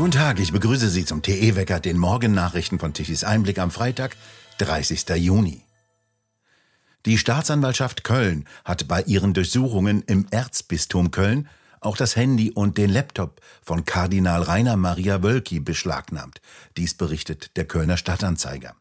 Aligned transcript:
Guten 0.00 0.12
Tag, 0.12 0.40
ich 0.40 0.50
begrüße 0.50 0.88
Sie 0.88 1.04
zum 1.04 1.20
TE-Wecker, 1.20 1.78
den 1.78 1.98
Morgennachrichten 1.98 2.78
von 2.78 2.94
Tichys 2.94 3.22
Einblick 3.22 3.58
am 3.58 3.70
Freitag, 3.70 4.16
30. 4.56 5.06
Juni. 5.16 5.62
Die 7.06 7.18
Staatsanwaltschaft 7.18 8.02
Köln 8.02 8.46
hat 8.64 8.88
bei 8.88 9.02
ihren 9.02 9.34
Durchsuchungen 9.34 10.02
im 10.02 10.26
Erzbistum 10.30 11.10
Köln 11.10 11.48
auch 11.80 11.96
das 11.96 12.16
Handy 12.16 12.50
und 12.50 12.78
den 12.78 12.90
Laptop 12.90 13.40
von 13.62 13.84
Kardinal 13.84 14.42
Rainer 14.42 14.76
Maria 14.76 15.22
Wölki 15.22 15.60
beschlagnahmt. 15.60 16.40
Dies 16.76 16.94
berichtet 16.94 17.56
der 17.56 17.66
Kölner 17.66 17.96
Stadtanzeiger. 17.96 18.74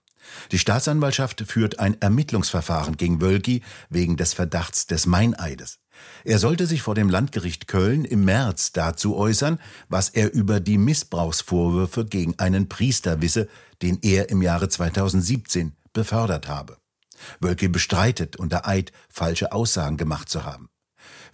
Die 0.52 0.60
Staatsanwaltschaft 0.60 1.44
führt 1.48 1.80
ein 1.80 2.00
Ermittlungsverfahren 2.02 2.98
gegen 2.98 3.22
Wölki 3.22 3.62
wegen 3.90 4.18
des 4.18 4.34
Verdachts 4.34 4.88
des 4.88 5.06
Meineides. 5.06 5.80
Er 6.24 6.40
sollte 6.40 6.66
sich 6.66 6.82
vor 6.82 6.96
dem 6.96 7.10
Landgericht 7.10 7.68
Köln 7.68 8.06
im 8.06 8.26
März 8.26 8.72
dazu 8.72 9.16
äußern, 9.16 9.60
was 9.90 10.10
er 10.10 10.34
über 10.34 10.60
die 10.60 10.78
Missbrauchsvorwürfe 10.78 12.06
gegen 12.06 12.38
einen 12.40 12.70
Priester 12.70 13.22
wisse, 13.22 13.48
den 13.82 14.00
er 14.02 14.30
im 14.30 14.42
Jahre 14.42 14.70
2017 14.70 15.76
befördert 15.94 16.48
habe. 16.48 16.78
Wölki 17.40 17.68
bestreitet 17.68 18.38
unter 18.38 18.68
Eid 18.68 18.92
falsche 19.10 19.52
Aussagen 19.52 19.98
gemacht 19.98 20.30
zu 20.30 20.46
haben. 20.46 20.70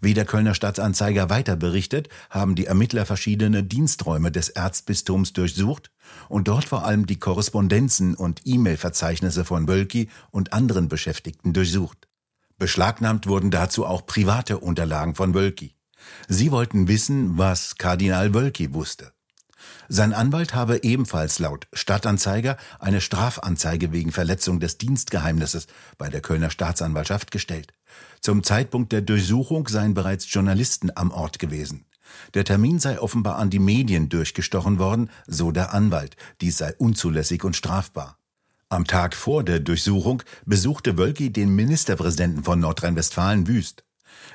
Wie 0.02 0.14
der 0.14 0.26
Kölner 0.26 0.54
Stadtanzeiger 0.54 1.30
weiter 1.30 1.56
berichtet, 1.56 2.10
haben 2.30 2.56
die 2.56 2.66
Ermittler 2.66 3.06
verschiedene 3.06 3.64
Diensträume 3.64 4.32
des 4.32 4.50
Erzbistums 4.50 5.34
durchsucht 5.34 5.92
und 6.30 6.48
dort 6.48 6.66
vor 6.66 6.86
allem 6.86 7.06
die 7.06 7.20
Korrespondenzen 7.20 8.16
und 8.16 8.42
E-Mail-Verzeichnisse 8.46 9.46
von 9.46 9.68
Wölki 9.68 10.10
und 10.32 10.54
anderen 10.54 10.88
Beschäftigten 10.88 11.54
durchsucht. 11.54 12.08
Beschlagnahmt 12.58 13.28
wurden 13.28 13.52
dazu 13.52 13.86
auch 13.86 14.06
private 14.06 14.60
Unterlagen 14.60 15.16
von 15.16 15.34
Wölki. 15.34 15.76
Sie 16.28 16.52
wollten 16.52 16.88
wissen, 16.88 17.38
was 17.38 17.78
Kardinal 17.78 18.34
Wölki 18.34 18.74
wusste. 18.74 19.12
Sein 19.88 20.14
Anwalt 20.14 20.54
habe 20.54 20.84
ebenfalls 20.84 21.40
laut 21.40 21.68
Stadtanzeiger 21.74 22.58
eine 22.80 23.02
Strafanzeige 23.02 23.92
wegen 23.92 24.12
Verletzung 24.12 24.60
des 24.60 24.78
Dienstgeheimnisses 24.78 25.68
bei 25.98 26.10
der 26.10 26.22
Kölner 26.22 26.50
Staatsanwaltschaft 26.50 27.32
gestellt. 27.32 27.74
Zum 28.26 28.42
Zeitpunkt 28.42 28.92
der 28.92 29.02
Durchsuchung 29.02 29.68
seien 29.68 29.94
bereits 29.94 30.34
Journalisten 30.34 30.90
am 30.96 31.12
Ort 31.12 31.38
gewesen. 31.38 31.86
Der 32.34 32.44
Termin 32.44 32.80
sei 32.80 33.00
offenbar 33.00 33.36
an 33.36 33.52
die 33.52 33.60
Medien 33.60 34.10
durchgestochen 34.10 34.80
worden, 34.80 35.12
so 35.28 35.52
der 35.52 35.76
Anwalt. 35.76 36.18
Dies 36.42 36.58
sei 36.58 36.74
unzulässig 36.80 37.44
und 37.44 37.56
strafbar. 37.56 38.18
Am 38.68 38.88
Tag 38.88 39.14
vor 39.14 39.44
der 39.44 39.60
Durchsuchung 39.60 40.24
besuchte 40.44 40.98
Wölki 40.98 41.32
den 41.32 41.54
Ministerpräsidenten 41.54 42.44
von 42.44 42.60
Nordrhein-Westfalen 42.60 43.48
Wüst. 43.48 43.84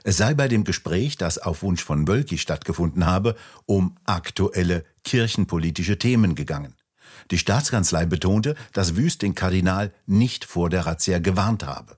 Es 0.05 0.19
sei 0.19 0.35
bei 0.35 0.47
dem 0.47 0.63
Gespräch, 0.63 1.17
das 1.17 1.39
auf 1.39 1.65
Wunsch 1.65 1.83
von 1.83 2.07
Wölki 2.07 2.39
stattgefunden 2.39 3.07
habe, 3.07 3.35
um 3.67 3.97
aktuelle 4.05 4.85
kirchenpolitische 5.03 5.99
Themen 5.99 6.37
gegangen. 6.37 6.77
Die 7.33 7.39
Staatskanzlei 7.39 8.07
betonte, 8.07 8.55
dass 8.73 8.95
Wüst 8.95 9.23
den 9.23 9.35
Kardinal 9.35 9.93
nicht 10.07 10.45
vor 10.45 10.71
der 10.71 10.87
Razzia 10.87 11.19
gewarnt 11.19 11.67
habe. 11.67 11.97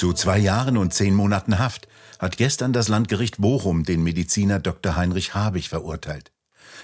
Zu 0.00 0.14
zwei 0.14 0.38
Jahren 0.38 0.78
und 0.78 0.94
zehn 0.94 1.14
Monaten 1.14 1.58
Haft 1.58 1.86
hat 2.18 2.38
gestern 2.38 2.72
das 2.72 2.88
Landgericht 2.88 3.36
Bochum 3.36 3.84
den 3.84 4.02
Mediziner 4.02 4.58
Dr. 4.58 4.96
Heinrich 4.96 5.34
Habich 5.34 5.68
verurteilt. 5.68 6.32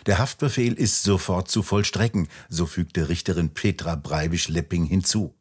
Der 0.05 0.19
Haftbefehl 0.19 0.75
ist 0.75 1.03
sofort 1.03 1.49
zu 1.49 1.63
vollstrecken, 1.63 2.29
so 2.51 2.67
fügte 2.67 3.09
Richterin 3.09 3.55
Petra 3.55 3.95
Breibisch-Lepping 3.95 4.85
hinzu. 4.85 5.35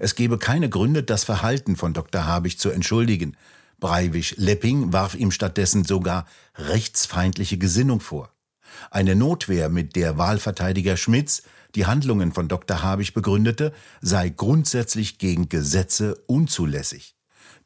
Es 0.00 0.16
gebe 0.16 0.36
keine 0.36 0.68
Gründe, 0.68 1.04
das 1.04 1.22
Verhalten 1.22 1.76
von 1.76 1.92
Dr. 1.94 2.26
Habich 2.26 2.58
zu 2.58 2.70
entschuldigen. 2.70 3.36
Breibisch-Lepping 3.78 4.92
warf 4.92 5.14
ihm 5.14 5.30
stattdessen 5.30 5.84
sogar 5.84 6.26
rechtsfeindliche 6.56 7.56
Gesinnung 7.56 8.00
vor. 8.00 8.32
Eine 8.90 9.14
Notwehr, 9.14 9.68
mit 9.68 9.96
der 9.96 10.18
Wahlverteidiger 10.18 10.96
Schmitz 10.96 11.42
die 11.74 11.86
Handlungen 11.86 12.32
von 12.32 12.48
Dr. 12.48 12.82
Habich 12.82 13.14
begründete, 13.14 13.72
sei 14.00 14.28
grundsätzlich 14.28 15.18
gegen 15.18 15.48
Gesetze 15.48 16.16
unzulässig. 16.26 17.14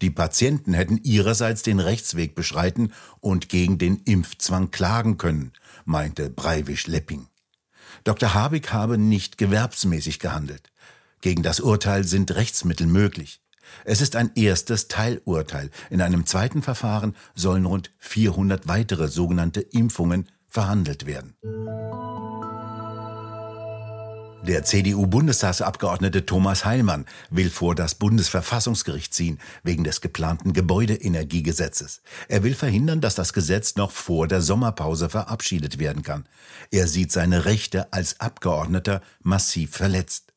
Die 0.03 0.11
Patienten 0.11 0.75
hätten 0.75 1.00
ihrerseits 1.03 1.62
den 1.62 1.81
Rechtsweg 1.81 2.34
beschreiten 2.34 2.93
und 3.21 3.49
gegen 3.49 3.78
den 3.78 3.97
Impfzwang 4.05 4.71
klagen 4.71 5.17
können, 5.17 5.53
meinte 5.84 6.31
Breivisch-Lepping. 6.31 7.28
Dr. 8.05 8.34
Habig 8.34 8.73
habe 8.73 8.99
nicht 8.99 9.38
gewerbsmäßig 9.38 10.19
gehandelt. 10.19 10.71
Gegen 11.23 11.43
das 11.43 11.61
Urteil 11.61 12.05
sind 12.05 12.34
Rechtsmittel 12.34 12.87
möglich. 12.87 13.41
Es 13.84 14.00
ist 14.00 14.17
ein 14.17 14.31
erstes 14.34 14.87
Teilurteil. 14.88 15.71
In 15.91 16.00
einem 16.00 16.27
zweiten 16.27 16.62
Verfahren 16.62 17.17
sollen 17.34 17.65
rund 17.65 17.91
400 17.99 18.69
weitere 18.69 19.09
sogenannte 19.09 19.61
Impfungen 19.61 20.28
verhandelt 20.49 21.07
werden. 21.07 21.37
Der 24.47 24.62
CDU-Bundestagsabgeordnete 24.62 26.25
Thomas 26.25 26.65
Heilmann 26.65 27.07
will 27.31 27.51
vor 27.51 27.75
das 27.75 27.97
Bundesverfassungsgericht 27.97 29.12
ziehen 29.12 29.41
wegen 29.65 29.83
des 29.83 30.01
geplanten 30.01 30.53
Gebäudeenergiegesetzes. 30.53 32.01
Er 32.29 32.45
will 32.45 32.55
verhindern, 32.55 33.01
dass 33.01 33.17
das 33.17 33.33
Gesetz 33.33 33.75
noch 33.75 33.91
vor 33.91 34.29
der 34.29 34.41
Sommerpause 34.41 35.09
verabschiedet 35.09 35.81
werden 35.81 36.05
kann. 36.05 36.29
Er 36.71 36.87
sieht 36.87 37.11
seine 37.11 37.45
Rechte 37.45 37.93
als 37.93 38.21
Abgeordneter 38.21 39.03
massiv 39.21 39.73
verletzt. 39.73 40.36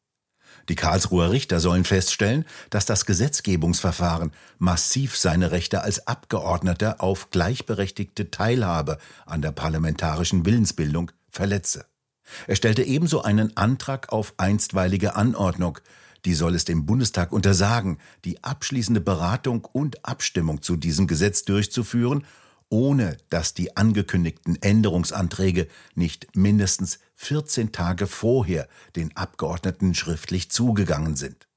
Die 0.70 0.76
Karlsruher 0.76 1.32
Richter 1.32 1.60
sollen 1.60 1.84
feststellen, 1.84 2.46
dass 2.70 2.86
das 2.86 3.08
Gesetzgebungsverfahren 3.08 4.32
massiv 4.60 5.18
seine 5.18 5.52
Rechte 5.52 5.82
als 5.82 6.08
Abgeordneter 6.08 7.02
auf 7.02 7.32
gleichberechtigte 7.32 8.30
Teilhabe 8.30 9.00
an 9.26 9.42
der 9.42 9.52
parlamentarischen 9.52 10.46
Willensbildung 10.46 11.12
verletze. 11.30 11.86
Er 12.46 12.56
stellte 12.56 12.84
ebenso 12.84 13.24
einen 13.24 13.58
Antrag 13.58 14.14
auf 14.14 14.36
einstweilige 14.38 15.16
Anordnung. 15.16 15.80
Die 16.26 16.36
soll 16.36 16.54
es 16.54 16.66
dem 16.66 16.86
Bundestag 16.86 17.32
untersagen, 17.32 17.98
die 18.24 18.44
abschließende 18.44 19.02
Beratung 19.02 19.66
und 19.66 20.06
Abstimmung 20.06 20.62
zu 20.62 20.76
diesem 20.76 21.08
Gesetz 21.08 21.46
durchzuführen, 21.46 22.26
ohne 22.70 23.18
dass 23.30 23.54
die 23.54 23.76
angekündigten 23.76 24.62
Änderungsanträge 24.62 25.68
nicht 25.96 26.36
mindestens 26.36 27.00
14 27.16 27.72
Tage 27.72 28.08
vorher 28.08 28.68
den 28.96 29.16
Abgeordneten 29.16 29.94
schriftlich 29.94 30.52
zugegangen 30.52 31.16
sind. 31.16 31.48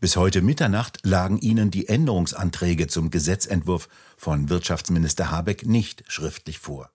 Bis 0.00 0.16
heute 0.16 0.40
Mitternacht 0.40 1.04
lagen 1.04 1.38
ihnen 1.38 1.70
die 1.70 1.88
Änderungsanträge 1.88 2.86
zum 2.86 3.10
Gesetzentwurf 3.10 3.88
von 4.16 4.48
Wirtschaftsminister 4.48 5.30
Habeck 5.30 5.66
nicht 5.66 6.04
schriftlich 6.08 6.58
vor. 6.58 6.90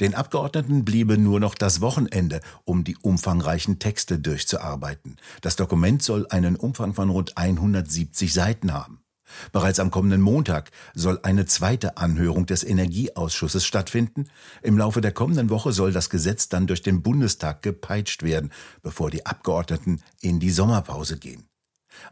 Den 0.00 0.16
Abgeordneten 0.16 0.84
bliebe 0.84 1.16
nur 1.16 1.38
noch 1.38 1.54
das 1.54 1.80
Wochenende, 1.80 2.40
um 2.64 2.82
die 2.82 2.96
umfangreichen 2.96 3.78
Texte 3.78 4.18
durchzuarbeiten. 4.18 5.18
Das 5.40 5.54
Dokument 5.54 6.02
soll 6.02 6.26
einen 6.28 6.56
Umfang 6.56 6.94
von 6.94 7.10
rund 7.10 7.36
170 7.38 8.32
Seiten 8.32 8.72
haben. 8.72 9.03
Bereits 9.52 9.80
am 9.80 9.90
kommenden 9.90 10.20
Montag 10.20 10.70
soll 10.94 11.20
eine 11.22 11.46
zweite 11.46 11.96
Anhörung 11.96 12.46
des 12.46 12.64
Energieausschusses 12.64 13.64
stattfinden. 13.64 14.26
Im 14.62 14.78
Laufe 14.78 15.00
der 15.00 15.12
kommenden 15.12 15.50
Woche 15.50 15.72
soll 15.72 15.92
das 15.92 16.10
Gesetz 16.10 16.48
dann 16.48 16.66
durch 16.66 16.82
den 16.82 17.02
Bundestag 17.02 17.62
gepeitscht 17.62 18.22
werden, 18.22 18.52
bevor 18.82 19.10
die 19.10 19.26
Abgeordneten 19.26 20.02
in 20.20 20.40
die 20.40 20.50
Sommerpause 20.50 21.18
gehen. 21.18 21.48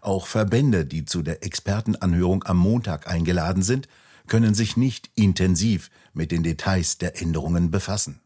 Auch 0.01 0.27
Verbände, 0.27 0.85
die 0.87 1.05
zu 1.05 1.23
der 1.23 1.45
Expertenanhörung 1.45 2.45
am 2.45 2.59
Montag 2.59 3.09
eingeladen 3.09 3.63
sind, 3.63 3.89
können 4.27 4.55
sich 4.55 4.77
nicht 4.77 5.11
intensiv 5.15 5.91
mit 6.13 6.31
den 6.31 6.43
Details 6.43 6.99
der 6.99 7.21
Änderungen 7.21 7.71
befassen. 7.71 8.21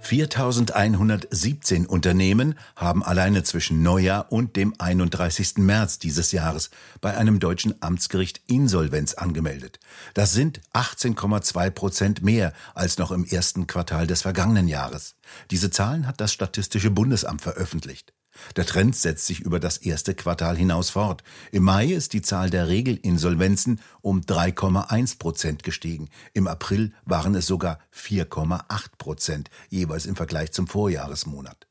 4117 0.00 1.86
Unternehmen 1.86 2.54
haben 2.74 3.04
alleine 3.04 3.42
zwischen 3.42 3.82
Neujahr 3.82 4.32
und 4.32 4.56
dem 4.56 4.74
31. 4.78 5.58
März 5.58 5.98
dieses 5.98 6.32
Jahres 6.32 6.70
bei 7.00 7.16
einem 7.16 7.38
deutschen 7.38 7.74
Amtsgericht 7.82 8.40
Insolvenz 8.46 9.14
angemeldet. 9.14 9.78
Das 10.14 10.32
sind 10.32 10.60
18,2 10.72 11.70
Prozent 11.70 12.22
mehr 12.22 12.52
als 12.74 12.98
noch 12.98 13.12
im 13.12 13.24
ersten 13.24 13.66
Quartal 13.66 14.06
des 14.06 14.22
vergangenen 14.22 14.68
Jahres. 14.68 15.16
Diese 15.50 15.70
Zahlen 15.70 16.06
hat 16.06 16.20
das 16.20 16.32
Statistische 16.32 16.90
Bundesamt 16.90 17.42
veröffentlicht. 17.42 18.12
Der 18.56 18.66
Trend 18.66 18.96
setzt 18.96 19.26
sich 19.26 19.40
über 19.40 19.60
das 19.60 19.76
erste 19.76 20.14
Quartal 20.14 20.56
hinaus 20.56 20.90
fort. 20.90 21.22
Im 21.52 21.64
Mai 21.64 21.86
ist 21.86 22.12
die 22.12 22.22
Zahl 22.22 22.50
der 22.50 22.68
Regelinsolvenzen 22.68 23.80
um 24.02 24.20
3,1 24.20 25.18
Prozent 25.18 25.62
gestiegen. 25.62 26.08
Im 26.32 26.46
April 26.46 26.92
waren 27.04 27.34
es 27.34 27.46
sogar 27.46 27.78
4,8 27.94 28.90
Prozent, 28.98 29.50
jeweils 29.68 30.06
im 30.06 30.16
Vergleich 30.16 30.52
zum 30.52 30.66
Vorjahresmonat. 30.66 31.66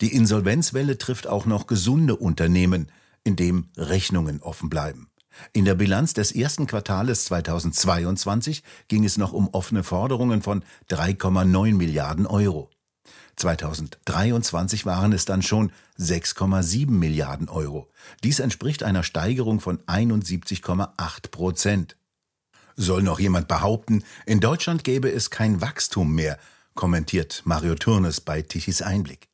Die 0.00 0.14
Insolvenzwelle 0.14 0.98
trifft 0.98 1.26
auch 1.26 1.46
noch 1.46 1.66
gesunde 1.66 2.16
Unternehmen, 2.16 2.90
in 3.24 3.36
dem 3.36 3.68
Rechnungen 3.76 4.42
offen 4.42 4.68
bleiben. 4.68 5.08
In 5.52 5.64
der 5.64 5.74
Bilanz 5.74 6.12
des 6.12 6.32
ersten 6.32 6.66
Quartales 6.66 7.24
2022 7.26 8.62
ging 8.88 9.04
es 9.04 9.16
noch 9.16 9.32
um 9.32 9.48
offene 9.48 9.82
Forderungen 9.82 10.42
von 10.42 10.64
3,9 10.90 11.74
Milliarden 11.74 12.26
Euro. 12.26 12.70
2023 13.36 14.86
waren 14.86 15.12
es 15.12 15.24
dann 15.24 15.42
schon 15.42 15.72
6,7 15.98 16.90
Milliarden 16.90 17.48
Euro. 17.48 17.90
Dies 18.22 18.38
entspricht 18.38 18.82
einer 18.82 19.02
Steigerung 19.02 19.60
von 19.60 19.78
71,8 19.82 21.30
Prozent. 21.30 21.96
Soll 22.76 23.02
noch 23.02 23.20
jemand 23.20 23.48
behaupten, 23.48 24.04
in 24.26 24.40
Deutschland 24.40 24.84
gäbe 24.84 25.10
es 25.10 25.30
kein 25.30 25.60
Wachstum 25.60 26.14
mehr, 26.14 26.38
kommentiert 26.74 27.42
Mario 27.44 27.74
Turnes 27.74 28.20
bei 28.20 28.42
Tichys 28.42 28.82
Einblick. 28.82 29.28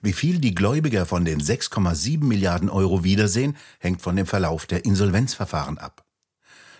Wie 0.00 0.12
viel 0.12 0.40
die 0.40 0.54
Gläubiger 0.54 1.06
von 1.06 1.24
den 1.24 1.40
6,7 1.40 2.24
Milliarden 2.24 2.68
Euro 2.68 3.04
wiedersehen, 3.04 3.56
hängt 3.78 4.02
von 4.02 4.16
dem 4.16 4.26
Verlauf 4.26 4.66
der 4.66 4.84
Insolvenzverfahren 4.84 5.78
ab. 5.78 6.04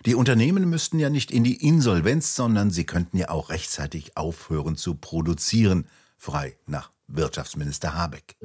Die 0.05 0.17
Unternehmen 0.17 0.69
müssten 0.69 0.99
ja 0.99 1.09
nicht 1.09 1.31
in 1.31 1.45
die 1.45 1.65
Insolvenz, 1.65 2.35
sondern 2.35 2.73
sie 2.73 2.85
könnten 2.85 3.19
ja 3.19 3.31
auch 3.31 3.51
rechtzeitig 3.51 4.17
aufhören 4.17 4.77
zu 4.77 4.97
produzieren, 4.97 5.87
frei 6.23 6.57
nach 6.67 6.93
Wirtschaftsminister 7.09 7.95
Habeck. 7.95 8.37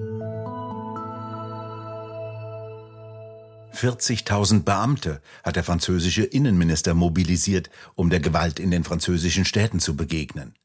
40.000 3.71 4.63
Beamte 4.63 5.21
hat 5.43 5.57
der 5.57 5.63
französische 5.63 6.23
Innenminister 6.23 6.95
mobilisiert, 6.95 7.69
um 7.93 8.09
der 8.09 8.19
Gewalt 8.19 8.59
in 8.59 8.71
den 8.71 8.83
französischen 8.83 9.45
Städten 9.45 9.79
zu 9.79 9.95
begegnen. 9.95 10.55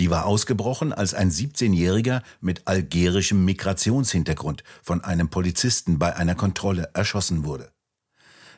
Die 0.00 0.10
war 0.10 0.26
ausgebrochen, 0.26 0.92
als 0.92 1.14
ein 1.14 1.30
17-Jähriger 1.30 2.22
mit 2.40 2.66
algerischem 2.66 3.44
Migrationshintergrund 3.44 4.64
von 4.82 5.04
einem 5.04 5.28
Polizisten 5.28 6.00
bei 6.00 6.16
einer 6.16 6.34
Kontrolle 6.34 6.90
erschossen 6.94 7.44
wurde. 7.44 7.70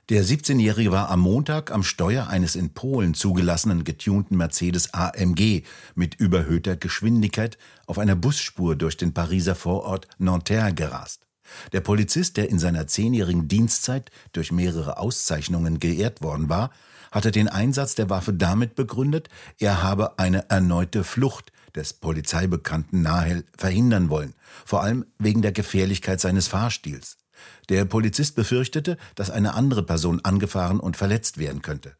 Der 0.08 0.24
17-Jährige 0.24 0.90
war 0.90 1.10
am 1.10 1.20
Montag 1.20 1.70
am 1.70 1.82
Steuer 1.82 2.28
eines 2.28 2.56
in 2.56 2.72
Polen 2.72 3.12
zugelassenen 3.12 3.84
getunten 3.84 4.38
Mercedes 4.38 4.94
AMG 4.94 5.64
mit 5.94 6.14
überhöhter 6.14 6.76
Geschwindigkeit 6.76 7.58
auf 7.84 7.98
einer 7.98 8.16
Busspur 8.16 8.74
durch 8.74 8.96
den 8.96 9.12
Pariser 9.12 9.54
Vorort 9.54 10.08
Nanterre 10.16 10.72
gerast. 10.72 11.26
Der 11.72 11.82
Polizist, 11.82 12.38
der 12.38 12.48
in 12.48 12.58
seiner 12.58 12.86
zehnjährigen 12.86 13.48
Dienstzeit 13.48 14.10
durch 14.32 14.50
mehrere 14.50 14.96
Auszeichnungen 14.96 15.78
geehrt 15.78 16.22
worden 16.22 16.48
war, 16.48 16.70
hatte 17.12 17.30
den 17.30 17.48
Einsatz 17.48 17.94
der 17.94 18.08
Waffe 18.08 18.32
damit 18.32 18.76
begründet, 18.76 19.28
er 19.58 19.82
habe 19.82 20.18
eine 20.18 20.48
erneute 20.48 21.04
Flucht 21.04 21.52
des 21.74 21.92
Polizeibekannten 21.92 23.02
Nahel 23.02 23.44
verhindern 23.58 24.08
wollen, 24.08 24.32
vor 24.64 24.82
allem 24.82 25.04
wegen 25.18 25.42
der 25.42 25.52
Gefährlichkeit 25.52 26.18
seines 26.18 26.48
Fahrstils. 26.48 27.17
Der 27.68 27.84
Polizist 27.84 28.36
befürchtete, 28.36 28.96
dass 29.14 29.30
eine 29.30 29.54
andere 29.54 29.82
Person 29.82 30.20
angefahren 30.24 30.80
und 30.80 30.96
verletzt 30.96 31.38
werden 31.38 31.62
könnte. 31.62 31.96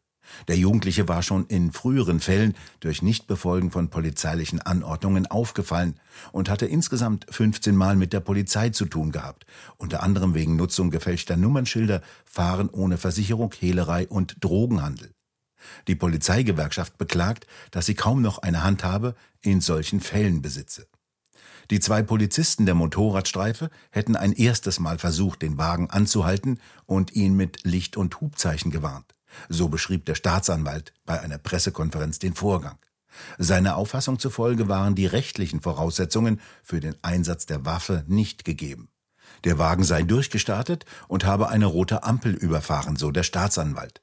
Der 0.47 0.57
Jugendliche 0.57 1.07
war 1.07 1.23
schon 1.23 1.45
in 1.47 1.71
früheren 1.71 2.19
Fällen 2.19 2.55
durch 2.79 3.01
Nichtbefolgen 3.01 3.71
von 3.71 3.89
polizeilichen 3.89 4.61
Anordnungen 4.61 5.27
aufgefallen 5.27 5.99
und 6.31 6.49
hatte 6.49 6.65
insgesamt 6.65 7.25
15 7.29 7.75
Mal 7.75 7.95
mit 7.95 8.13
der 8.13 8.19
Polizei 8.19 8.69
zu 8.69 8.85
tun 8.85 9.11
gehabt, 9.11 9.45
unter 9.77 10.03
anderem 10.03 10.33
wegen 10.33 10.55
Nutzung 10.55 10.91
gefälschter 10.91 11.37
Nummernschilder, 11.37 12.01
Fahren 12.25 12.69
ohne 12.69 12.97
Versicherung, 12.97 13.53
Hehlerei 13.57 14.07
und 14.07 14.37
Drogenhandel. 14.39 15.13
Die 15.87 15.95
Polizeigewerkschaft 15.95 16.97
beklagt, 16.97 17.45
dass 17.71 17.85
sie 17.85 17.95
kaum 17.95 18.21
noch 18.21 18.39
eine 18.39 18.63
Handhabe 18.63 19.15
in 19.41 19.61
solchen 19.61 19.99
Fällen 19.99 20.41
besitze. 20.41 20.87
Die 21.71 21.79
zwei 21.79 22.01
Polizisten 22.01 22.65
der 22.65 22.73
Motorradstreife 22.73 23.69
hätten 23.91 24.15
ein 24.15 24.33
erstes 24.33 24.79
Mal 24.79 24.97
versucht, 24.97 25.43
den 25.43 25.59
Wagen 25.59 25.89
anzuhalten 25.89 26.59
und 26.85 27.15
ihn 27.15 27.35
mit 27.35 27.63
Licht- 27.63 27.95
und 27.95 28.19
Hubzeichen 28.21 28.71
gewarnt. 28.71 29.13
So 29.49 29.69
beschrieb 29.69 30.05
der 30.05 30.15
Staatsanwalt 30.15 30.93
bei 31.05 31.19
einer 31.19 31.37
Pressekonferenz 31.37 32.17
den 32.17 32.33
Vorgang. 32.33 32.77
Seiner 33.37 33.77
Auffassung 33.77 34.17
zufolge 34.17 34.67
waren 34.67 34.95
die 34.95 35.05
rechtlichen 35.05 35.61
Voraussetzungen 35.61 36.41
für 36.63 36.79
den 36.79 36.95
Einsatz 37.03 37.45
der 37.45 37.65
Waffe 37.65 38.03
nicht 38.07 38.45
gegeben. 38.45 38.89
Der 39.43 39.59
Wagen 39.59 39.83
sei 39.83 40.01
durchgestartet 40.01 40.85
und 41.07 41.25
habe 41.25 41.49
eine 41.49 41.67
rote 41.67 42.03
Ampel 42.03 42.33
überfahren, 42.33 42.95
so 42.95 43.11
der 43.11 43.23
Staatsanwalt. 43.23 44.01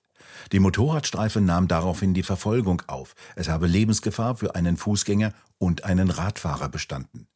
Die 0.53 0.61
Motorradstreife 0.61 1.41
nahm 1.41 1.67
daraufhin 1.67 2.15
die 2.15 2.23
Verfolgung 2.23 2.83
auf. 2.87 3.15
Es 3.35 3.49
habe 3.49 3.67
Lebensgefahr 3.67 4.37
für 4.37 4.55
einen 4.55 4.77
Fußgänger 4.77 5.33
und 5.59 5.85
einen 5.85 6.11
Radfahrer 6.11 6.69
bestanden. 6.69 7.27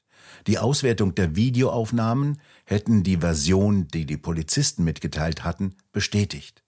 Die 0.47 0.59
Auswertung 0.59 1.15
der 1.15 1.37
Videoaufnahmen 1.37 2.41
hätten 2.65 3.03
die 3.03 3.19
Version, 3.19 3.89
die 3.89 4.07
die 4.07 4.17
Polizisten 4.17 4.85
mitgeteilt 4.85 5.45
hatten, 5.45 5.77
bestätigt. 5.93 6.63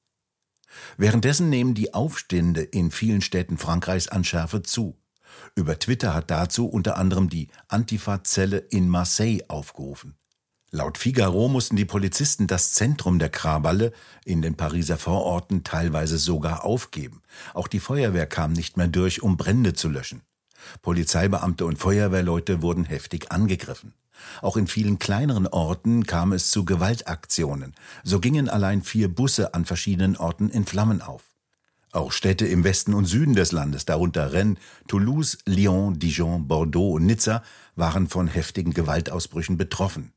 Währenddessen 0.96 1.48
nehmen 1.48 1.74
die 1.74 1.94
Aufstände 1.94 2.62
in 2.62 2.90
vielen 2.90 3.20
Städten 3.20 3.58
Frankreichs 3.58 4.08
an 4.08 4.24
Schärfe 4.24 4.62
zu. 4.62 4.98
Über 5.54 5.78
Twitter 5.78 6.14
hat 6.14 6.30
dazu 6.30 6.66
unter 6.66 6.96
anderem 6.96 7.28
die 7.28 7.48
Antifa-Zelle 7.68 8.58
in 8.58 8.88
Marseille 8.88 9.42
aufgerufen. 9.48 10.16
Laut 10.70 10.96
Figaro 10.96 11.48
mussten 11.48 11.76
die 11.76 11.84
Polizisten 11.84 12.46
das 12.46 12.72
Zentrum 12.72 13.18
der 13.18 13.28
Krawalle 13.28 13.92
in 14.24 14.40
den 14.40 14.56
Pariser 14.56 14.96
Vororten 14.96 15.64
teilweise 15.64 16.16
sogar 16.16 16.64
aufgeben. 16.64 17.20
Auch 17.52 17.68
die 17.68 17.80
Feuerwehr 17.80 18.26
kam 18.26 18.54
nicht 18.54 18.78
mehr 18.78 18.88
durch, 18.88 19.22
um 19.22 19.36
Brände 19.36 19.74
zu 19.74 19.90
löschen. 19.90 20.22
Polizeibeamte 20.82 21.64
und 21.64 21.78
Feuerwehrleute 21.78 22.62
wurden 22.62 22.84
heftig 22.84 23.32
angegriffen. 23.32 23.94
Auch 24.40 24.56
in 24.56 24.66
vielen 24.66 24.98
kleineren 24.98 25.46
Orten 25.46 26.04
kam 26.06 26.32
es 26.32 26.50
zu 26.50 26.64
Gewaltaktionen. 26.64 27.74
So 28.04 28.20
gingen 28.20 28.48
allein 28.48 28.82
vier 28.82 29.08
Busse 29.08 29.54
an 29.54 29.64
verschiedenen 29.64 30.16
Orten 30.16 30.48
in 30.48 30.64
Flammen 30.64 31.02
auf. 31.02 31.24
Auch 31.92 32.10
Städte 32.10 32.46
im 32.46 32.64
Westen 32.64 32.94
und 32.94 33.04
Süden 33.04 33.34
des 33.34 33.52
Landes, 33.52 33.84
darunter 33.84 34.32
Rennes, 34.32 34.58
Toulouse, 34.88 35.38
Lyon, 35.44 35.98
Dijon, 35.98 36.48
Bordeaux 36.48 36.92
und 36.92 37.04
Nizza, 37.04 37.42
waren 37.76 38.08
von 38.08 38.28
heftigen 38.28 38.72
Gewaltausbrüchen 38.72 39.58
betroffen. 39.58 40.12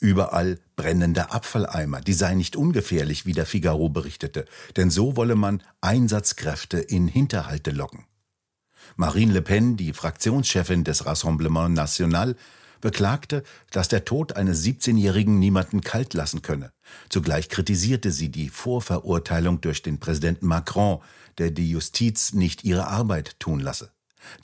Überall 0.00 0.58
brennende 0.76 1.32
Abfalleimer, 1.32 2.02
die 2.02 2.12
seien 2.12 2.38
nicht 2.38 2.56
ungefährlich, 2.56 3.26
wie 3.26 3.32
der 3.32 3.46
Figaro 3.46 3.88
berichtete, 3.88 4.44
denn 4.76 4.90
so 4.90 5.16
wolle 5.16 5.34
man 5.34 5.62
Einsatzkräfte 5.80 6.78
in 6.78 7.08
Hinterhalte 7.08 7.70
locken. 7.70 8.04
Marine 8.96 9.32
Le 9.32 9.42
Pen, 9.42 9.76
die 9.76 9.92
Fraktionschefin 9.92 10.84
des 10.84 11.06
Rassemblement 11.06 11.74
National, 11.74 12.36
beklagte, 12.80 13.42
dass 13.70 13.88
der 13.88 14.04
Tod 14.04 14.36
eines 14.36 14.64
17-Jährigen 14.64 15.38
niemanden 15.38 15.80
kalt 15.80 16.14
lassen 16.14 16.42
könne. 16.42 16.72
Zugleich 17.08 17.48
kritisierte 17.48 18.12
sie 18.12 18.30
die 18.30 18.48
Vorverurteilung 18.48 19.60
durch 19.60 19.82
den 19.82 19.98
Präsidenten 19.98 20.46
Macron, 20.46 21.00
der 21.38 21.50
die 21.50 21.70
Justiz 21.70 22.32
nicht 22.32 22.64
ihre 22.64 22.86
Arbeit 22.86 23.38
tun 23.40 23.60
lasse. 23.60 23.90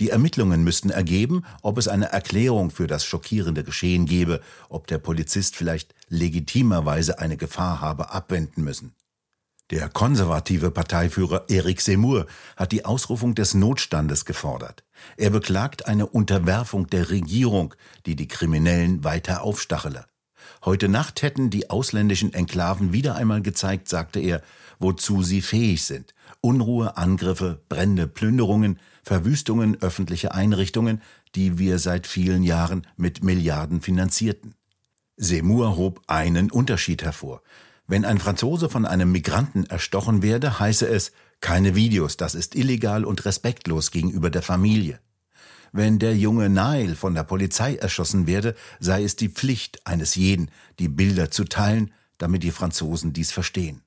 Die 0.01 0.11
Ermittlungen 0.11 0.65
müssten 0.65 0.91
ergeben, 0.91 1.45
ob 1.63 1.79
es 1.79 1.89
eine 1.89 2.07
Erklärung 2.07 2.71
für 2.71 2.87
das 2.87 3.05
schockierende 3.05 3.65
Geschehen 3.65 4.07
gebe, 4.07 4.41
ob 4.69 4.87
der 4.87 4.99
Polizist 4.99 5.57
vielleicht 5.57 5.95
legitimerweise 6.09 7.19
eine 7.19 7.37
Gefahr 7.37 7.81
habe 7.81 8.11
abwenden 8.11 8.65
müssen. 8.65 8.95
Der 9.71 9.89
konservative 9.89 10.71
Parteiführer 10.71 11.47
Eric 11.49 11.81
Seymour 11.81 12.27
hat 12.55 12.71
die 12.73 12.85
Ausrufung 12.85 13.35
des 13.35 13.55
Notstandes 13.55 14.27
gefordert. 14.27 14.85
Er 15.17 15.31
beklagt 15.31 15.87
eine 15.87 16.07
Unterwerfung 16.07 16.87
der 16.89 17.09
Regierung, 17.09 17.75
die 18.05 18.15
die 18.15 18.29
Kriminellen 18.29 19.05
weiter 19.05 19.43
aufstachele. 19.43 20.05
Heute 20.67 20.91
Nacht 20.91 21.23
hätten 21.23 21.49
die 21.49 21.71
ausländischen 21.71 22.35
Enklaven 22.35 22.93
wieder 22.93 23.15
einmal 23.15 23.41
gezeigt, 23.41 23.89
sagte 23.89 24.21
er, 24.21 24.43
wozu 24.79 25.23
sie 25.23 25.41
fähig 25.41 25.85
sind. 25.85 26.15
Unruhe, 26.43 26.99
Angriffe, 26.99 27.63
Brände, 27.71 28.07
Plünderungen, 28.07 28.79
Verwüstungen 29.03 29.81
öffentlicher 29.81 30.35
Einrichtungen, 30.35 31.01
die 31.35 31.59
wir 31.59 31.79
seit 31.79 32.07
vielen 32.07 32.43
Jahren 32.43 32.87
mit 32.99 33.25
Milliarden 33.25 33.81
finanzierten. 33.81 34.55
Seymour 35.17 35.77
hob 35.77 36.03
einen 36.07 36.51
Unterschied 36.51 37.03
hervor. 37.03 37.41
Wenn 37.87 38.05
ein 38.07 38.19
Franzose 38.19 38.71
von 38.71 38.87
einem 38.87 39.13
Migranten 39.13 39.67
erstochen 39.67 40.23
werde, 40.23 40.59
heiße 40.59 40.87
es 40.89 41.13
keine 41.41 41.75
Videos, 41.75 42.17
das 42.17 42.35
ist 42.35 42.55
illegal 42.55 43.05
und 43.05 43.27
respektlos 43.27 43.91
gegenüber 43.91 44.31
der 44.31 44.43
Familie. 44.43 45.01
Wenn 45.73 45.99
der 45.99 46.17
junge 46.17 46.49
Nile 46.49 46.97
von 46.97 47.15
der 47.15 47.25
Polizei 47.25 47.75
erschossen 47.75 48.27
werde, 48.27 48.55
sei 48.81 49.05
es 49.05 49.17
die 49.17 49.29
Pflicht 49.29 49.87
eines 49.87 50.15
jeden, 50.15 50.51
die 50.79 50.89
Bilder 50.89 51.31
zu 51.31 51.45
teilen, 51.45 51.93
damit 52.17 52.43
die 52.43 52.53
Franzosen 52.53 53.13
dies 53.13 53.33
verstehen. 53.33 53.84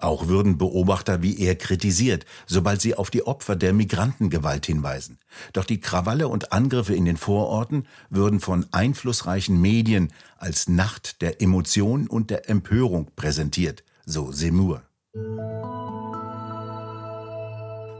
Auch 0.00 0.28
würden 0.28 0.56
Beobachter 0.56 1.22
wie 1.22 1.38
er 1.38 1.56
kritisiert, 1.56 2.24
sobald 2.46 2.80
sie 2.80 2.94
auf 2.94 3.10
die 3.10 3.26
Opfer 3.26 3.54
der 3.54 3.74
Migrantengewalt 3.74 4.64
hinweisen. 4.64 5.18
Doch 5.52 5.64
die 5.64 5.80
Krawalle 5.80 6.28
und 6.28 6.52
Angriffe 6.52 6.94
in 6.94 7.04
den 7.04 7.18
Vororten 7.18 7.86
würden 8.08 8.40
von 8.40 8.66
einflussreichen 8.72 9.60
Medien 9.60 10.12
als 10.38 10.68
Nacht 10.68 11.20
der 11.20 11.42
Emotion 11.42 12.06
und 12.06 12.30
der 12.30 12.48
Empörung 12.48 13.10
präsentiert, 13.14 13.84
so 14.06 14.32
Semur. 14.32 14.82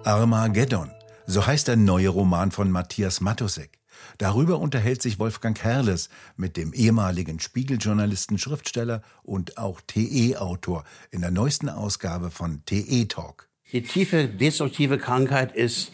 Armageddon, 0.04 0.90
so 1.26 1.47
heißt 1.47 1.69
der 1.69 1.76
neue 1.76 2.09
Roman 2.09 2.50
von 2.50 2.71
Matthias 2.71 3.21
Matusek. 3.21 3.79
Darüber 4.19 4.59
unterhält 4.59 5.02
sich 5.02 5.19
Wolfgang 5.19 5.62
Herrles 5.62 6.09
mit 6.37 6.57
dem 6.57 6.73
ehemaligen 6.73 7.40
Spiegeljournalisten, 7.40 8.38
Schriftsteller 8.38 9.02
und 9.23 9.59
auch 9.59 9.80
TE-Autor 9.87 10.85
in 11.11 11.21
der 11.21 11.30
neuesten 11.30 11.69
Ausgabe 11.69 12.30
von 12.30 12.64
TE 12.64 13.07
Talk. 13.07 13.49
Die 13.73 13.83
tiefe 13.83 14.26
destruktive 14.26 14.99
Krankheit 14.99 15.54
ist 15.54 15.92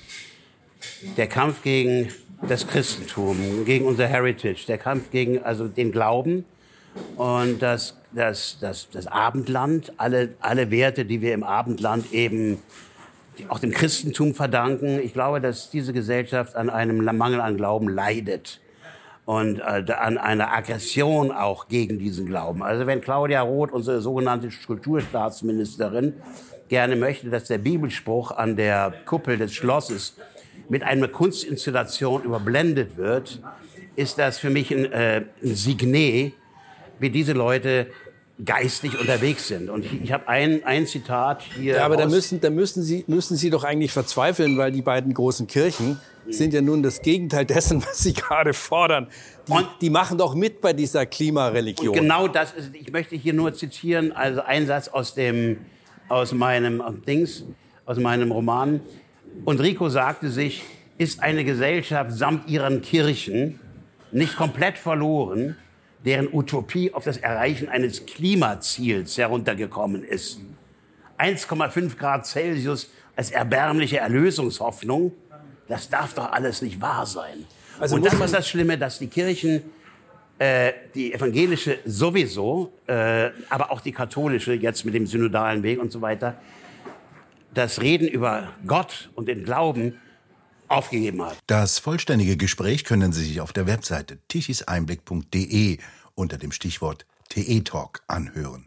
der 1.16 1.26
Kampf 1.26 1.62
gegen 1.62 2.08
das 2.46 2.66
Christentum, 2.66 3.64
gegen 3.64 3.86
unser 3.86 4.06
Heritage, 4.06 4.66
der 4.66 4.78
Kampf 4.78 5.10
gegen 5.10 5.42
also 5.42 5.68
den 5.68 5.92
Glauben 5.92 6.44
und 7.16 7.60
das, 7.60 7.96
das, 8.12 8.58
das, 8.60 8.88
das 8.90 9.06
Abendland, 9.06 9.92
alle, 9.98 10.34
alle 10.40 10.70
Werte, 10.70 11.04
die 11.04 11.20
wir 11.20 11.34
im 11.34 11.42
Abendland 11.42 12.12
eben 12.12 12.58
auch 13.48 13.58
dem 13.58 13.70
Christentum 13.70 14.34
verdanken. 14.34 15.00
Ich 15.00 15.12
glaube, 15.12 15.40
dass 15.40 15.70
diese 15.70 15.92
Gesellschaft 15.92 16.56
an 16.56 16.70
einem 16.70 17.04
Mangel 17.16 17.40
an 17.40 17.56
Glauben 17.56 17.88
leidet 17.88 18.60
und 19.24 19.58
äh, 19.58 19.92
an 19.92 20.18
einer 20.18 20.52
Aggression 20.52 21.32
auch 21.32 21.68
gegen 21.68 21.98
diesen 21.98 22.26
Glauben. 22.26 22.62
Also 22.62 22.86
wenn 22.86 23.00
Claudia 23.00 23.42
Roth, 23.42 23.72
unsere 23.72 24.00
sogenannte 24.00 24.48
Kulturstaatsministerin, 24.66 26.14
gerne 26.68 26.96
möchte, 26.96 27.30
dass 27.30 27.44
der 27.44 27.58
Bibelspruch 27.58 28.30
an 28.30 28.56
der 28.56 28.92
Kuppel 29.04 29.36
des 29.36 29.54
Schlosses 29.54 30.16
mit 30.68 30.82
einer 30.82 31.08
Kunstinstallation 31.08 32.22
überblendet 32.22 32.96
wird, 32.96 33.40
ist 33.94 34.18
das 34.18 34.38
für 34.38 34.50
mich 34.50 34.72
ein, 34.72 34.92
äh, 34.92 35.24
ein 35.42 35.54
Signet, 35.54 36.32
wie 36.98 37.10
diese 37.10 37.32
Leute 37.32 37.88
geistig 38.44 38.98
unterwegs 38.98 39.48
sind. 39.48 39.70
Und 39.70 39.84
ich, 39.84 40.04
ich 40.04 40.12
habe 40.12 40.28
ein, 40.28 40.62
ein 40.64 40.86
Zitat 40.86 41.42
hier. 41.56 41.76
Ja, 41.76 41.86
aber 41.86 41.96
da 41.96 42.06
müssen, 42.06 42.40
da 42.40 42.50
müssen 42.50 42.82
Sie, 42.82 43.04
müssen 43.06 43.36
Sie 43.36 43.50
doch 43.50 43.64
eigentlich 43.64 43.92
verzweifeln, 43.92 44.58
weil 44.58 44.72
die 44.72 44.82
beiden 44.82 45.14
großen 45.14 45.46
Kirchen 45.46 45.98
sind 46.28 46.52
ja 46.52 46.60
nun 46.60 46.82
das 46.82 47.02
Gegenteil 47.02 47.44
dessen, 47.46 47.82
was 47.82 48.00
Sie 48.00 48.12
gerade 48.14 48.52
fordern. 48.52 49.06
Die, 49.48 49.52
und, 49.52 49.66
die 49.80 49.90
machen 49.90 50.18
doch 50.18 50.34
mit 50.34 50.60
bei 50.60 50.72
dieser 50.72 51.06
Klimareligion. 51.06 51.94
genau 51.94 52.28
das 52.28 52.52
ist, 52.52 52.70
ich 52.74 52.92
möchte 52.92 53.16
hier 53.16 53.32
nur 53.32 53.54
zitieren, 53.54 54.12
also 54.12 54.42
ein 54.42 54.66
Satz 54.66 54.88
aus 54.88 55.14
dem, 55.14 55.58
aus 56.08 56.32
meinem 56.32 56.82
Dings, 57.06 57.44
aus 57.86 57.98
meinem 57.98 58.32
Roman. 58.32 58.80
Und 59.44 59.60
Rico 59.60 59.88
sagte 59.88 60.30
sich, 60.30 60.62
ist 60.98 61.22
eine 61.22 61.44
Gesellschaft 61.44 62.12
samt 62.12 62.48
ihren 62.48 62.80
Kirchen 62.82 63.60
nicht 64.12 64.36
komplett 64.36 64.78
verloren, 64.78 65.56
deren 66.06 66.32
Utopie 66.32 66.94
auf 66.94 67.04
das 67.04 67.16
Erreichen 67.16 67.68
eines 67.68 68.06
Klimaziels 68.06 69.18
heruntergekommen 69.18 70.04
ist. 70.04 70.40
1,5 71.18 71.96
Grad 71.96 72.26
Celsius 72.26 72.90
als 73.16 73.32
erbärmliche 73.32 73.98
Erlösungshoffnung, 73.98 75.12
das 75.66 75.90
darf 75.90 76.14
doch 76.14 76.30
alles 76.30 76.62
nicht 76.62 76.80
wahr 76.80 77.06
sein. 77.06 77.44
Also 77.80 77.96
Und 77.96 78.06
das 78.06 78.14
ist 78.14 78.32
das 78.32 78.48
Schlimme, 78.48 78.78
dass 78.78 79.00
die 79.00 79.08
Kirchen, 79.08 79.62
äh, 80.38 80.72
die 80.94 81.12
evangelische 81.12 81.78
sowieso, 81.84 82.72
äh, 82.86 83.30
aber 83.48 83.72
auch 83.72 83.80
die 83.80 83.92
katholische, 83.92 84.52
jetzt 84.52 84.84
mit 84.84 84.94
dem 84.94 85.06
synodalen 85.06 85.62
Weg 85.64 85.80
und 85.80 85.90
so 85.90 86.00
weiter, 86.02 86.36
das 87.52 87.80
Reden 87.80 88.06
über 88.06 88.52
Gott 88.66 89.10
und 89.14 89.28
den 89.28 89.42
Glauben 89.42 89.98
aufgegeben 90.68 91.22
hat. 91.22 91.38
Das 91.46 91.78
vollständige 91.78 92.36
Gespräch 92.36 92.84
können 92.84 93.12
Sie 93.12 93.24
sich 93.24 93.40
auf 93.40 93.52
der 93.52 93.66
Webseite 93.66 94.18
tichiseinblick.de 94.28 95.78
unter 96.14 96.38
dem 96.38 96.52
Stichwort 96.52 97.06
TE-Talk 97.28 98.02
anhören. 98.08 98.64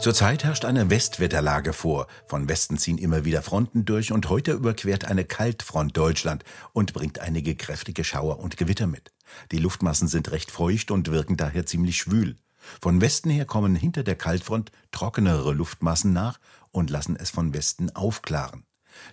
Zurzeit 0.00 0.44
herrscht 0.44 0.64
eine 0.64 0.90
Westwetterlage 0.90 1.72
vor. 1.72 2.08
Von 2.26 2.48
Westen 2.48 2.76
ziehen 2.76 2.98
immer 2.98 3.24
wieder 3.24 3.42
Fronten 3.42 3.84
durch 3.84 4.12
und 4.12 4.28
heute 4.28 4.52
überquert 4.52 5.06
eine 5.06 5.24
Kaltfront 5.24 5.96
Deutschland 5.96 6.44
und 6.72 6.92
bringt 6.92 7.20
einige 7.20 7.54
kräftige 7.54 8.04
Schauer 8.04 8.40
und 8.40 8.56
Gewitter 8.56 8.86
mit. 8.86 9.12
Die 9.50 9.58
Luftmassen 9.58 10.08
sind 10.08 10.30
recht 10.30 10.50
feucht 10.50 10.90
und 10.90 11.10
wirken 11.10 11.36
daher 11.36 11.64
ziemlich 11.64 11.96
schwül. 11.96 12.36
Von 12.82 13.00
Westen 13.00 13.30
her 13.30 13.46
kommen 13.46 13.76
hinter 13.76 14.02
der 14.02 14.16
Kaltfront 14.16 14.72
trockenere 14.90 15.52
Luftmassen 15.52 16.12
nach 16.12 16.38
und 16.70 16.90
lassen 16.90 17.16
es 17.16 17.30
von 17.30 17.54
Westen 17.54 17.94
aufklaren. 17.94 18.66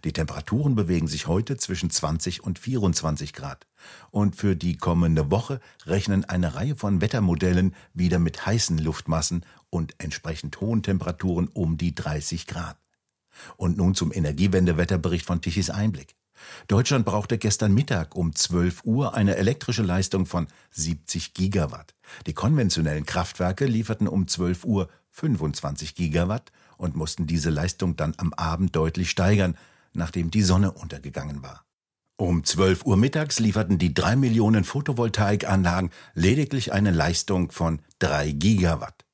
Die 0.03 0.13
Temperaturen 0.13 0.75
bewegen 0.75 1.07
sich 1.07 1.27
heute 1.27 1.57
zwischen 1.57 1.89
20 1.89 2.43
und 2.43 2.59
24 2.59 3.33
Grad. 3.33 3.67
Und 4.09 4.35
für 4.35 4.55
die 4.55 4.77
kommende 4.77 5.31
Woche 5.31 5.59
rechnen 5.85 6.25
eine 6.25 6.55
Reihe 6.55 6.75
von 6.75 7.01
Wettermodellen 7.01 7.75
wieder 7.93 8.19
mit 8.19 8.45
heißen 8.45 8.77
Luftmassen 8.77 9.45
und 9.69 9.95
entsprechend 9.97 10.59
hohen 10.61 10.83
Temperaturen 10.83 11.47
um 11.47 11.77
die 11.77 11.95
30 11.95 12.47
Grad. 12.47 12.77
Und 13.57 13.77
nun 13.77 13.95
zum 13.95 14.11
Energiewendewetterbericht 14.11 15.25
von 15.25 15.41
Tichys 15.41 15.69
Einblick. 15.69 16.15
Deutschland 16.67 17.05
brauchte 17.05 17.37
gestern 17.37 17.73
Mittag 17.73 18.15
um 18.15 18.35
12 18.35 18.83
Uhr 18.83 19.13
eine 19.13 19.35
elektrische 19.35 19.83
Leistung 19.83 20.25
von 20.25 20.47
70 20.71 21.33
Gigawatt. 21.33 21.93
Die 22.25 22.33
konventionellen 22.33 23.05
Kraftwerke 23.05 23.65
lieferten 23.65 24.07
um 24.07 24.27
12 24.27 24.65
Uhr 24.65 24.89
25 25.11 25.95
Gigawatt 25.95 26.51
und 26.77 26.95
mussten 26.95 27.27
diese 27.27 27.49
Leistung 27.49 27.95
dann 27.95 28.13
am 28.17 28.33
Abend 28.33 28.75
deutlich 28.75 29.09
steigern, 29.09 29.55
nachdem 29.93 30.31
die 30.31 30.41
Sonne 30.41 30.71
untergegangen 30.71 31.43
war. 31.43 31.65
Um 32.17 32.43
12 32.43 32.85
Uhr 32.85 32.97
mittags 32.97 33.39
lieferten 33.39 33.79
die 33.79 33.95
drei 33.95 34.15
Millionen 34.15 34.63
Photovoltaikanlagen 34.63 35.89
lediglich 36.13 36.71
eine 36.71 36.91
Leistung 36.91 37.51
von 37.51 37.81
drei 37.97 38.31
Gigawatt. 38.31 39.05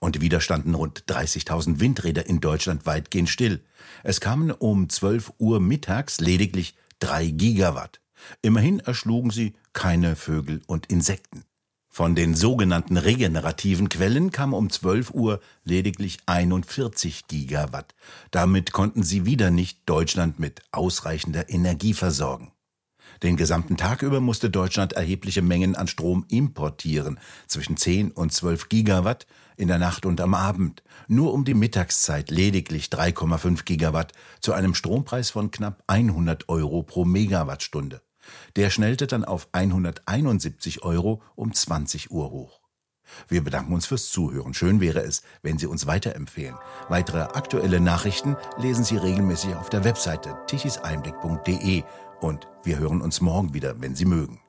Und 0.00 0.20
wieder 0.20 0.40
standen 0.40 0.74
rund 0.74 1.04
30.000 1.04 1.78
Windräder 1.80 2.26
in 2.26 2.40
Deutschland 2.40 2.84
weitgehend 2.84 3.28
still. 3.28 3.64
Es 4.02 4.20
kamen 4.20 4.50
um 4.50 4.88
12 4.88 5.34
Uhr 5.38 5.60
mittags 5.60 6.18
lediglich 6.18 6.74
drei 6.98 7.28
Gigawatt. 7.28 8.00
Immerhin 8.42 8.80
erschlugen 8.80 9.30
sie 9.30 9.54
keine 9.72 10.16
Vögel 10.16 10.62
und 10.66 10.86
Insekten. 10.86 11.44
Von 11.98 12.14
den 12.14 12.36
sogenannten 12.36 12.96
regenerativen 12.96 13.88
Quellen 13.88 14.30
kam 14.30 14.54
um 14.54 14.70
12 14.70 15.10
Uhr 15.10 15.40
lediglich 15.64 16.18
41 16.26 17.26
Gigawatt. 17.26 17.96
Damit 18.30 18.70
konnten 18.70 19.02
sie 19.02 19.26
wieder 19.26 19.50
nicht 19.50 19.80
Deutschland 19.84 20.38
mit 20.38 20.62
ausreichender 20.70 21.50
Energie 21.50 21.94
versorgen. 21.94 22.52
Den 23.24 23.36
gesamten 23.36 23.76
Tag 23.76 24.02
über 24.02 24.20
musste 24.20 24.48
Deutschland 24.48 24.92
erhebliche 24.92 25.42
Mengen 25.42 25.74
an 25.74 25.88
Strom 25.88 26.24
importieren, 26.28 27.18
zwischen 27.48 27.76
10 27.76 28.12
und 28.12 28.32
12 28.32 28.68
Gigawatt 28.68 29.26
in 29.56 29.66
der 29.66 29.78
Nacht 29.78 30.06
und 30.06 30.20
am 30.20 30.34
Abend, 30.34 30.84
nur 31.08 31.32
um 31.32 31.44
die 31.44 31.54
Mittagszeit 31.54 32.30
lediglich 32.30 32.90
3,5 32.90 33.64
Gigawatt 33.64 34.12
zu 34.38 34.52
einem 34.52 34.76
Strompreis 34.76 35.30
von 35.30 35.50
knapp 35.50 35.82
100 35.88 36.48
Euro 36.48 36.84
pro 36.84 37.04
Megawattstunde. 37.04 38.02
Der 38.56 38.70
schnellte 38.70 39.06
dann 39.06 39.24
auf 39.24 39.48
171 39.52 40.82
Euro 40.82 41.22
um 41.34 41.52
20 41.52 42.10
Uhr 42.10 42.30
hoch. 42.30 42.60
Wir 43.28 43.42
bedanken 43.42 43.72
uns 43.72 43.86
fürs 43.86 44.10
Zuhören. 44.10 44.54
Schön 44.54 44.80
wäre 44.80 45.00
es, 45.00 45.22
wenn 45.42 45.58
Sie 45.58 45.66
uns 45.66 45.86
weiterempfehlen. 45.86 46.56
Weitere 46.88 47.20
aktuelle 47.20 47.80
Nachrichten 47.80 48.36
lesen 48.58 48.84
Sie 48.84 48.96
regelmäßig 48.96 49.54
auf 49.54 49.70
der 49.70 49.84
Webseite 49.84 50.36
tichiseinblick.de 50.46 51.82
und 52.20 52.48
wir 52.64 52.78
hören 52.78 53.00
uns 53.00 53.20
morgen 53.20 53.54
wieder, 53.54 53.80
wenn 53.80 53.94
Sie 53.94 54.04
mögen. 54.04 54.40